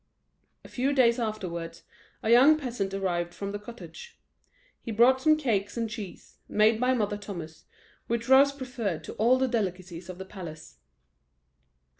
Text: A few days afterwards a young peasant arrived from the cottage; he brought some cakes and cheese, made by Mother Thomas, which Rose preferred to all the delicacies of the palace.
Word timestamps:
A 0.65 0.67
few 0.67 0.93
days 0.93 1.19
afterwards 1.19 1.83
a 2.23 2.31
young 2.31 2.57
peasant 2.57 2.91
arrived 2.91 3.35
from 3.35 3.51
the 3.51 3.59
cottage; 3.59 4.17
he 4.81 4.89
brought 4.91 5.21
some 5.21 5.37
cakes 5.37 5.77
and 5.77 5.87
cheese, 5.87 6.39
made 6.49 6.79
by 6.79 6.95
Mother 6.95 7.17
Thomas, 7.17 7.65
which 8.07 8.27
Rose 8.27 8.51
preferred 8.51 9.03
to 9.03 9.13
all 9.17 9.37
the 9.37 9.47
delicacies 9.47 10.09
of 10.09 10.17
the 10.17 10.25
palace. 10.25 10.79